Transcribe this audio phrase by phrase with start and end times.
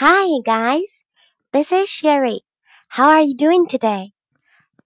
[0.00, 1.02] Hi guys,
[1.50, 2.42] this is Sherry.
[2.88, 4.12] How are you doing today?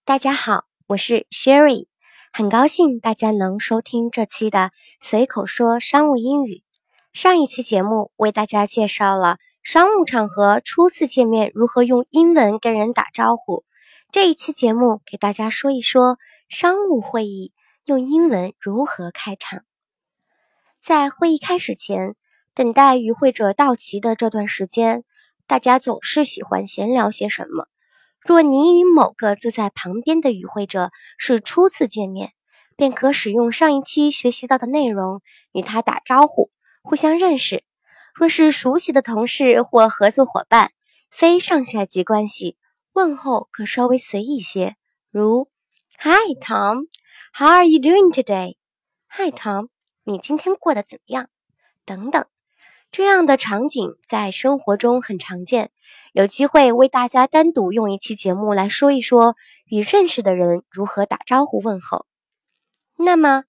[0.07, 1.87] 大家好，我是 Sherry，
[2.33, 4.71] 很高兴大家能收听这期的
[5.03, 6.63] 随口说商务英语。
[7.13, 13.67] 上一期节目为大家介绍了商务场合初次见面如何用英文跟人打招呼。
[14.13, 16.17] 这一期节目给大家说一说
[16.49, 17.53] 商务会议
[17.85, 19.63] 用英文如何开场。
[20.83, 22.17] 在会议开始前。
[22.55, 25.05] 等待与会者到齐的这段时间，
[25.47, 27.67] 大家总是喜欢闲聊些什么。
[28.21, 32.33] 若你与某个坐在旁边的与会者是初次见面，
[32.77, 36.51] 便可使用上一期学习到的内容与他打招呼，
[36.83, 37.65] 互相认识。
[38.15, 40.73] 若是熟悉的同事或合作伙伴，
[41.11, 42.59] 非上下级关系，
[42.93, 44.77] 问候可稍微随意些，
[45.11, 45.49] 如
[45.99, 46.89] “Hi Tom,
[47.33, 48.57] how are you doing today?
[49.09, 49.69] Hi Tom，
[50.05, 51.29] 你今天过得怎么样？”
[51.87, 52.27] 等等。
[52.93, 55.71] 这样的场景在生活中很常见，
[56.13, 59.35] 有机会为大家单独用一期节目来说一说
[59.65, 62.05] 与认识的人如何打招呼问候。
[62.99, 63.45] 那么，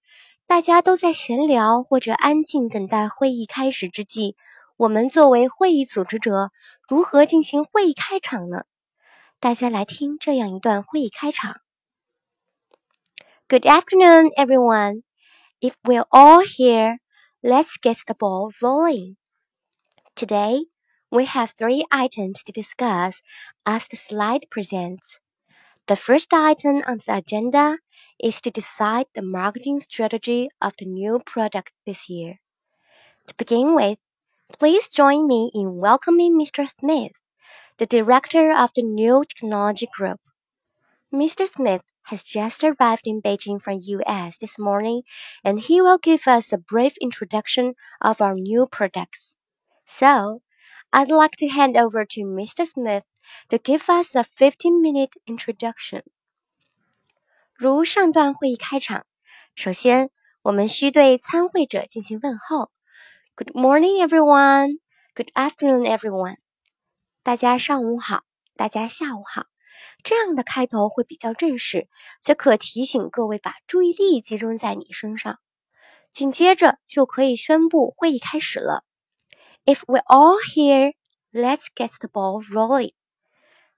[0.47, 4.37] 大家都在闲聊或者安静等待会议开始之际，
[4.77, 6.51] 我们作为会议组织者
[6.87, 8.63] 如何进行会议开场呢？
[9.41, 11.57] 大家来听这样一段会议开场
[13.49, 15.03] ：Good afternoon, everyone.
[15.59, 16.99] If we're all here,
[17.41, 19.17] let's get the ball rolling.
[20.15, 20.65] Today,
[21.11, 23.23] we have three items to discuss
[23.65, 25.19] as the slide presents.
[25.87, 27.79] The first item on the agenda
[28.23, 32.39] is to decide the marketing strategy of the new product this year.
[33.25, 33.97] To begin with,
[34.59, 36.69] please join me in welcoming Mr.
[36.79, 37.13] Smith,
[37.79, 40.19] the director of the new technology group.
[41.11, 41.51] Mr.
[41.51, 45.01] Smith has just arrived in Beijing from US this morning
[45.43, 49.37] and he will give us a brief introduction of our new products.
[49.85, 50.41] So,
[50.91, 52.65] I'd like to hand over to Mr.
[52.65, 53.03] Smith
[53.49, 56.03] to give us a 15-minute introduction.
[57.55, 59.05] 如上段会议开场，
[59.55, 60.09] 首先
[60.41, 62.71] 我们需对参会者进行问候。
[63.35, 64.79] Good morning, everyone.
[65.15, 66.37] Good afternoon, everyone.
[67.23, 68.23] 大家上午好，
[68.55, 69.45] 大家下午好。
[70.03, 71.87] 这样的开头会比较正式，
[72.21, 75.39] 则可提醒各位把注意力集中在你身上。
[76.11, 78.83] 紧接着就可以宣布会议开始了。
[79.65, 80.91] If we're all here,
[81.31, 82.91] let's get the ball rolling.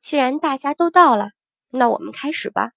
[0.01, 1.29] 既然大家都到了，
[1.69, 2.71] 那我们开始吧。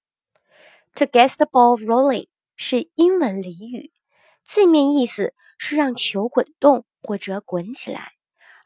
[0.96, 3.92] To get the ball rolling 是英文俚语，
[4.44, 8.12] 字面意思是让球滚动或者滚起来，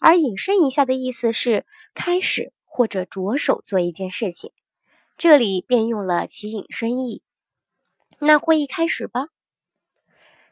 [0.01, 1.65] 而引申一下的意思是
[1.95, 4.51] 开始或者着手做一件事情。
[5.17, 7.23] 这里便用了其引申义。
[8.19, 9.29] 那会议开始吧。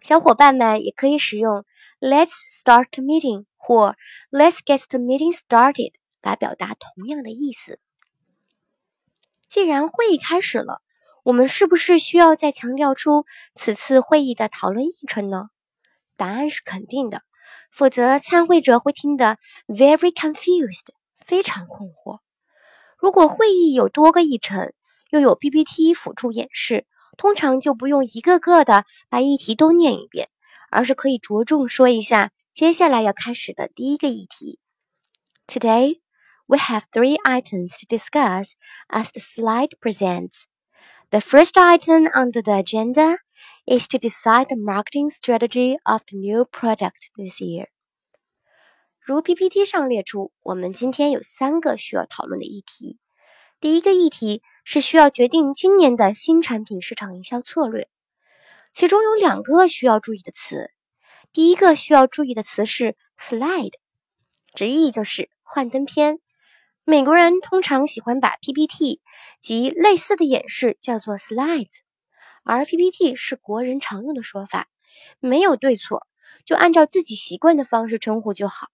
[0.01, 1.65] 小伙伴们也可以使用
[1.99, 3.47] Let's start meeting。
[3.71, 3.95] 或
[4.33, 5.93] Let's get the meeting started
[6.23, 7.79] 来表达同样的意思。
[9.49, 10.83] 既然会议开始了，
[11.23, 15.51] 我们是不是需要再强调出此次会议的讨论议程呢？
[16.17, 17.23] 答案是肯定的，
[17.71, 19.39] 否则参会者会听得
[19.69, 20.87] very confused，
[21.25, 22.19] 非常困惑。
[22.99, 24.73] 如果会议有多个议程，
[25.11, 30.29] 又有 PPT 辅助演示，通常就不用一个个的把议题都念一遍，
[30.73, 32.33] 而是可以着重说一下。
[32.59, 34.59] 接下来要开始的第一个议题。
[35.48, 36.02] Today,
[36.46, 38.53] we have three items to discuss
[38.88, 40.44] as the slide presents.
[41.09, 43.18] The first item under the agenda
[43.66, 47.68] is to decide the marketing strategy of the new product this year.
[49.00, 52.98] 如 PPT 上列出，我们今天有三个需要讨论的议题。
[53.59, 57.88] 第一个议题是需要决定今年的新产品市场营销策略，
[58.74, 60.72] 其中有两个需要注意的词。
[61.32, 63.74] 第一个需要注意的词是 slide，
[64.53, 66.18] 直译就是幻灯片。
[66.82, 69.00] 美国人通常喜欢把 PPT
[69.41, 71.68] 及类似的演示叫做 slides，
[72.42, 74.66] 而 PPT 是国人常用的说法，
[75.21, 76.04] 没有对错，
[76.44, 78.66] 就按照自己习惯的方式称呼就好。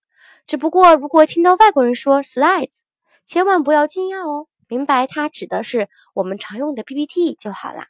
[0.46, 2.80] 只不过如果听到外国人说 slides，
[3.26, 7.88] 千万不要惊讶哦，明白它指的是我们常用的 PPT 就好啦。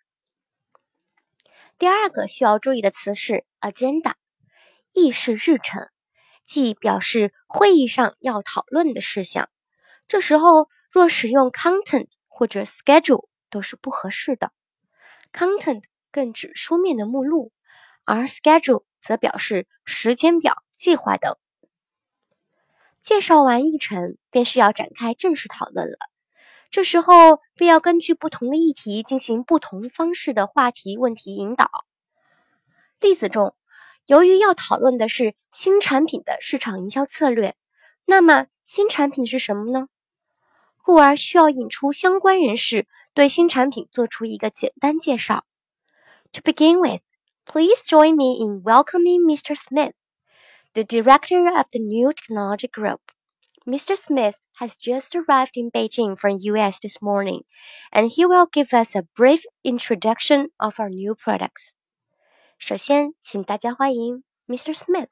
[1.79, 4.15] 第二个需要注意的词是 agenda。
[4.97, 5.91] 议事日程，
[6.47, 9.51] 即表示会议上要讨论的事项。
[10.09, 14.53] 这时候若使用 content 或者 schedule 都是不合适的。
[15.35, 17.53] content 更指书面的目录，
[18.05, 21.37] 而 schedule 则表示时间表、计划等。
[23.03, 25.99] 介绍完议程，便是要展开正式讨论了。
[26.71, 31.71] 这时候便要根据不同的议题进行不同方式的话题问题引导。
[32.99, 33.55] 例子中。
[34.06, 37.56] 由于要讨论的是新产品的市场营销策略，
[38.06, 39.88] 那么新产品是什么呢？
[40.84, 45.46] 故而需要引出相关人士对新产品做出一个简单介绍。
[46.34, 47.02] To begin with,
[47.46, 49.56] please join me in welcoming Mr.
[49.56, 49.94] Smith,
[50.74, 53.00] the director of the new technology group.
[53.66, 53.96] Mr.
[53.96, 57.44] Smith has just arrived in Beijing from US this morning,
[57.92, 61.76] and he will give us a brief introduction of our new products.
[62.59, 64.75] 首先，请大家欢迎 Mr.
[64.75, 65.09] Smith，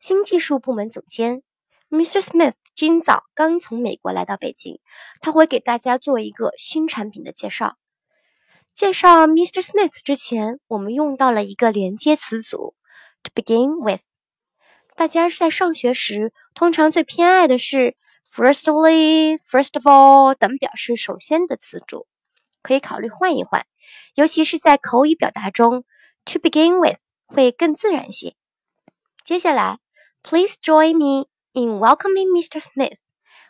[0.00, 1.42] 新技术部门总监。
[1.90, 2.22] Mr.
[2.22, 4.80] Smith 今早刚从美国来到北京，
[5.20, 7.76] 他会给大家做一个新产品的介绍。
[8.74, 9.62] 介绍 Mr.
[9.62, 12.74] Smith 之前，我们用到了一个连接词组
[13.22, 14.00] to begin with。
[14.96, 17.96] 大家在上学时通常最偏爱的是
[18.26, 22.06] firstly、first of all 等表示首先的词组，
[22.62, 23.66] 可以考虑换一换，
[24.14, 25.84] 尤其是在口语表达中
[26.27, 28.35] ，to begin with 会更自然些。
[29.23, 29.79] 接下来，
[30.21, 32.59] Please join me。In welcoming Mr.
[32.59, 32.97] Smith，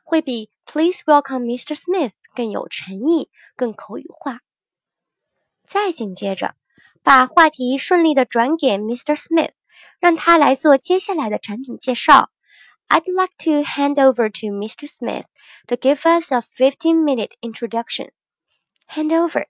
[0.04, 1.74] 会比 Please welcome Mr.
[1.74, 4.42] Smith 更有诚意、更口语化。
[5.64, 6.56] 再紧接着，
[7.02, 9.16] 把话题顺利的转给 Mr.
[9.16, 9.52] Smith，
[10.00, 12.30] 让他来做接下来的产品介绍。
[12.90, 14.90] I'd like to hand over to Mr.
[14.90, 15.24] Smith
[15.68, 18.10] to give us a 15-minute introduction.
[18.88, 19.48] Hand over，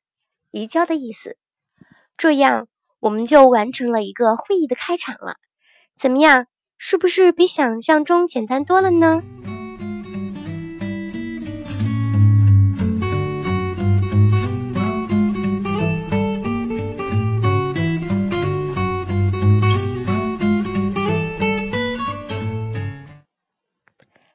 [0.52, 1.38] 移交的意思。
[2.16, 2.68] 这样，
[3.01, 5.37] 我们就完成了一个会议的开场了。
[5.97, 6.47] 怎么样？
[6.81, 9.21] 是不是比想象中简单多了呢？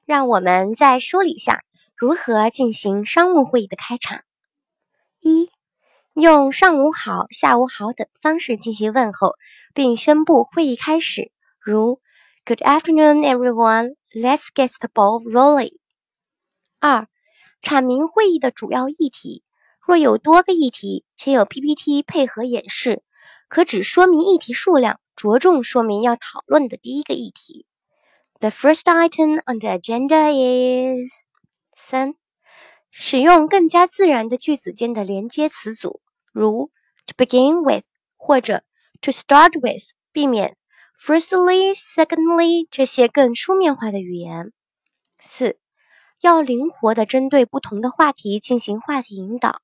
[0.06, 1.64] 让我们再梳理一下
[1.96, 4.22] 如何进行商务会议的开场：
[5.22, 5.50] 一、
[6.14, 9.34] 用上午好、下午好等方式进行问候，
[9.74, 12.00] 并宣布会议开始，如。
[12.46, 13.96] Good afternoon, everyone.
[14.14, 15.74] Let's get the ball rolling.
[16.80, 17.08] 二、
[17.64, 19.44] 阐明会议的主要议题。
[19.82, 23.02] 若有多个议题，且有 PPT 配合演示，
[23.48, 27.66] 可只说明议题数量，着重说明要讨论的第一个议题。
[28.40, 31.10] The first item on the agenda is
[31.76, 32.14] 三、
[32.92, 36.02] 使用更加自然的句子间的连接词组，
[36.34, 36.72] 如
[37.06, 37.86] to begin with
[38.18, 38.64] 或者
[39.02, 40.58] to start with，避免。
[41.00, 44.52] Firstly, secondly，这些更书面化的语言。
[45.20, 45.58] 四，
[46.22, 49.62] 要灵活地针对不同的话题进行话题引导。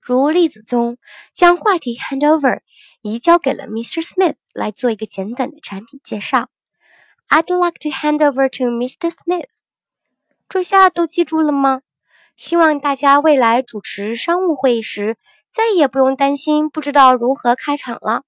[0.00, 0.98] 如例子中，
[1.34, 2.60] 将话题 hand over
[3.02, 4.02] 移交给了 Mr.
[4.02, 6.48] Smith 来做一个简短的产品介绍。
[7.28, 9.10] I'd like to hand over to Mr.
[9.10, 9.46] Smith。
[10.48, 11.82] 这下都记住了吗？
[12.34, 15.18] 希望大家未来主持商务会议时，
[15.52, 18.22] 再也不用担心不知道如何开场了。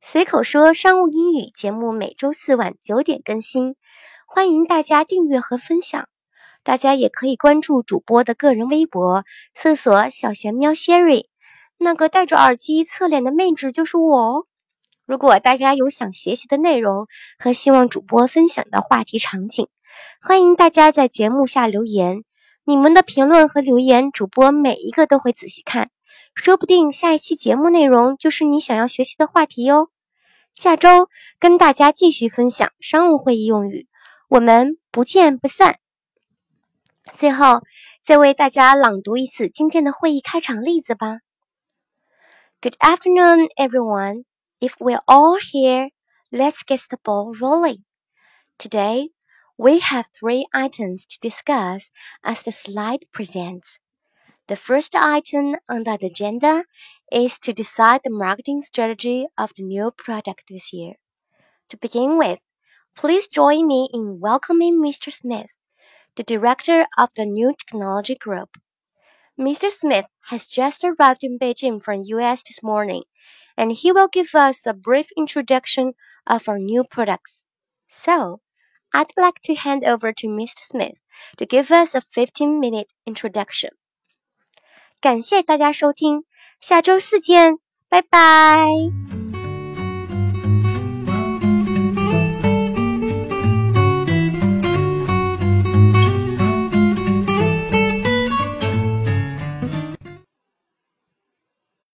[0.00, 3.74] 随口说商务英语节目每周四晚九点更新，
[4.26, 6.08] 欢迎大家订阅和分享。
[6.62, 9.24] 大家也可以关注主播的个人微博，
[9.54, 11.26] 搜索“小贤喵 Sherry”，
[11.78, 14.46] 那个戴着耳机侧脸的妹纸就是我哦。
[15.06, 17.06] 如果大家有想学习的内容
[17.38, 19.68] 和希望主播分享的话题场景，
[20.20, 22.24] 欢迎大家在节目下留言。
[22.68, 25.90] 你们的评论和留言，主播每一个都会仔细看。
[26.34, 29.88] 说不定下一期节目内容就是你想要学习的话题哟。
[30.54, 31.08] 下周
[31.38, 33.88] 跟大家继续分享商务会议用语，
[34.28, 35.78] 我们不见不散。
[37.14, 37.62] 最后
[38.02, 41.20] 再为大家朗读一次今天的会议开场例子吧。
[42.60, 44.24] Good afternoon, everyone.
[44.60, 45.88] If we're all here,
[46.30, 47.78] let's get the ball rolling.
[48.58, 49.12] Today,
[49.58, 51.90] we have three items to discuss
[52.22, 53.80] as the slide presents.
[54.46, 56.64] The first item on the agenda
[57.10, 60.94] is to decide the marketing strategy of the new product this year.
[61.70, 62.38] To begin with,
[62.94, 65.12] please join me in welcoming Mr.
[65.12, 65.50] Smith,
[66.14, 68.58] the director of the new technology group.
[69.38, 69.72] Mr.
[69.72, 73.02] Smith has just arrived in Beijing from US this morning,
[73.56, 75.94] and he will give us a brief introduction
[76.28, 77.44] of our new products.
[77.90, 78.40] So,
[78.91, 80.61] I'd like to hand over to Mr.
[80.61, 80.97] Smith
[81.37, 83.71] to give us a 15 minute introduction.
[85.01, 86.23] 感谢大家收听，
[86.61, 87.57] 下周四见，
[87.89, 89.16] 拜拜。